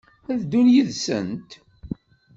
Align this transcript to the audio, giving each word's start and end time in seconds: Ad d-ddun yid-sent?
Ad 0.31 0.37
d-ddun 0.39 0.67
yid-sent? 0.73 1.49